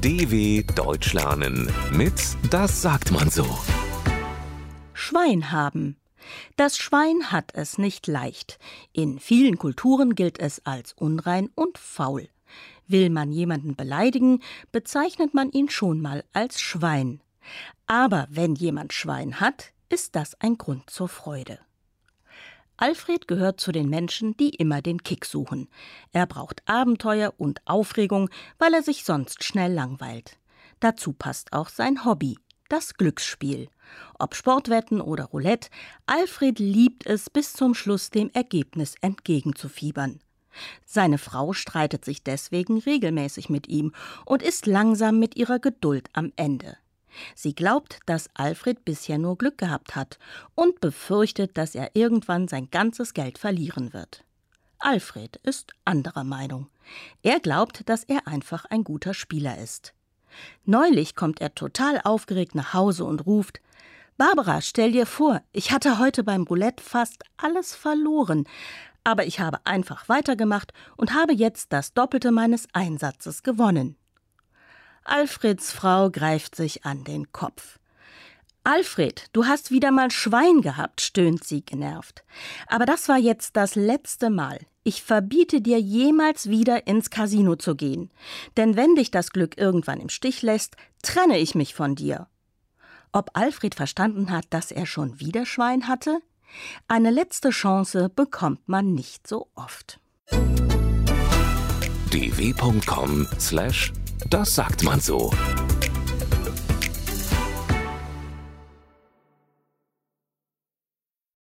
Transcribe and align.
DW 0.00 0.62
Deutsch 0.76 1.12
lernen 1.12 1.72
mit 1.90 2.14
Das 2.50 2.82
sagt 2.82 3.10
man 3.10 3.30
so. 3.30 3.44
Schwein 4.92 5.50
haben. 5.50 5.96
Das 6.54 6.78
Schwein 6.78 7.32
hat 7.32 7.50
es 7.54 7.78
nicht 7.78 8.06
leicht. 8.06 8.60
In 8.92 9.18
vielen 9.18 9.58
Kulturen 9.58 10.14
gilt 10.14 10.38
es 10.38 10.64
als 10.64 10.92
unrein 10.92 11.50
und 11.56 11.78
faul. 11.78 12.28
Will 12.86 13.10
man 13.10 13.32
jemanden 13.32 13.74
beleidigen, 13.74 14.40
bezeichnet 14.70 15.34
man 15.34 15.50
ihn 15.50 15.68
schon 15.68 16.00
mal 16.00 16.22
als 16.32 16.60
Schwein. 16.60 17.20
Aber 17.88 18.28
wenn 18.30 18.54
jemand 18.54 18.92
Schwein 18.92 19.40
hat, 19.40 19.72
ist 19.88 20.14
das 20.14 20.40
ein 20.40 20.58
Grund 20.58 20.88
zur 20.90 21.08
Freude. 21.08 21.58
Alfred 22.78 23.26
gehört 23.26 23.60
zu 23.60 23.72
den 23.72 23.88
Menschen, 23.90 24.36
die 24.36 24.50
immer 24.50 24.80
den 24.80 25.02
Kick 25.02 25.24
suchen. 25.24 25.68
Er 26.12 26.26
braucht 26.26 26.62
Abenteuer 26.66 27.34
und 27.36 27.60
Aufregung, 27.66 28.30
weil 28.58 28.72
er 28.72 28.82
sich 28.82 29.04
sonst 29.04 29.44
schnell 29.44 29.72
langweilt. 29.72 30.38
Dazu 30.80 31.12
passt 31.12 31.52
auch 31.52 31.68
sein 31.68 32.04
Hobby, 32.04 32.38
das 32.68 32.94
Glücksspiel. 32.94 33.68
Ob 34.18 34.36
Sportwetten 34.36 35.00
oder 35.00 35.24
Roulette, 35.24 35.70
Alfred 36.06 36.60
liebt 36.60 37.04
es 37.04 37.30
bis 37.30 37.52
zum 37.52 37.74
Schluss 37.74 38.10
dem 38.10 38.30
Ergebnis 38.32 38.94
entgegenzufiebern. 39.00 40.20
Seine 40.84 41.18
Frau 41.18 41.52
streitet 41.52 42.04
sich 42.04 42.22
deswegen 42.22 42.78
regelmäßig 42.78 43.48
mit 43.48 43.68
ihm 43.68 43.92
und 44.24 44.42
ist 44.42 44.66
langsam 44.66 45.18
mit 45.18 45.36
ihrer 45.36 45.58
Geduld 45.58 46.08
am 46.12 46.32
Ende. 46.36 46.76
Sie 47.34 47.54
glaubt, 47.54 48.00
dass 48.06 48.30
Alfred 48.34 48.84
bisher 48.84 49.18
nur 49.18 49.38
Glück 49.38 49.58
gehabt 49.58 49.96
hat 49.96 50.18
und 50.54 50.80
befürchtet, 50.80 51.56
dass 51.56 51.74
er 51.74 51.90
irgendwann 51.94 52.48
sein 52.48 52.70
ganzes 52.70 53.14
Geld 53.14 53.38
verlieren 53.38 53.92
wird. 53.92 54.24
Alfred 54.78 55.36
ist 55.42 55.72
anderer 55.84 56.24
Meinung. 56.24 56.68
Er 57.22 57.40
glaubt, 57.40 57.88
dass 57.88 58.04
er 58.04 58.26
einfach 58.26 58.64
ein 58.66 58.84
guter 58.84 59.14
Spieler 59.14 59.58
ist. 59.58 59.92
Neulich 60.64 61.14
kommt 61.14 61.40
er 61.40 61.54
total 61.54 62.00
aufgeregt 62.04 62.54
nach 62.54 62.74
Hause 62.74 63.04
und 63.04 63.26
ruft 63.26 63.60
Barbara, 64.18 64.60
stell 64.60 64.90
dir 64.90 65.06
vor, 65.06 65.42
ich 65.52 65.70
hatte 65.70 66.00
heute 66.00 66.24
beim 66.24 66.42
Roulette 66.42 66.82
fast 66.82 67.22
alles 67.36 67.76
verloren, 67.76 68.48
aber 69.04 69.26
ich 69.26 69.38
habe 69.38 69.64
einfach 69.64 70.08
weitergemacht 70.08 70.72
und 70.96 71.14
habe 71.14 71.32
jetzt 71.32 71.72
das 71.72 71.94
Doppelte 71.94 72.32
meines 72.32 72.66
Einsatzes 72.72 73.44
gewonnen. 73.44 73.96
Alfreds 75.08 75.72
Frau 75.72 76.10
greift 76.10 76.54
sich 76.54 76.84
an 76.84 77.02
den 77.04 77.32
Kopf. 77.32 77.78
Alfred, 78.62 79.24
du 79.32 79.46
hast 79.46 79.70
wieder 79.70 79.90
mal 79.90 80.10
Schwein 80.10 80.60
gehabt, 80.60 81.00
stöhnt 81.00 81.42
sie 81.44 81.64
genervt. 81.64 82.24
Aber 82.66 82.84
das 82.84 83.08
war 83.08 83.16
jetzt 83.16 83.56
das 83.56 83.74
letzte 83.74 84.28
Mal. 84.28 84.58
Ich 84.84 85.02
verbiete 85.02 85.62
dir 85.62 85.80
jemals 85.80 86.50
wieder 86.50 86.86
ins 86.86 87.08
Casino 87.08 87.56
zu 87.56 87.74
gehen. 87.74 88.10
Denn 88.58 88.76
wenn 88.76 88.94
dich 88.94 89.10
das 89.10 89.30
Glück 89.30 89.56
irgendwann 89.56 90.00
im 90.00 90.10
Stich 90.10 90.42
lässt, 90.42 90.76
trenne 91.02 91.38
ich 91.38 91.54
mich 91.54 91.74
von 91.74 91.94
dir. 91.94 92.26
Ob 93.10 93.30
Alfred 93.32 93.74
verstanden 93.74 94.30
hat, 94.30 94.44
dass 94.50 94.70
er 94.70 94.84
schon 94.84 95.18
wieder 95.18 95.46
Schwein 95.46 95.88
hatte? 95.88 96.20
Eine 96.86 97.10
letzte 97.10 97.50
Chance 97.50 98.10
bekommt 98.14 98.68
man 98.68 98.92
nicht 98.92 99.26
so 99.26 99.48
oft. 99.54 100.00
dw.com 102.10 103.26
slash 103.38 103.92
das 104.28 104.54
sagt 104.54 104.82
man 104.82 105.00
so. 105.00 105.30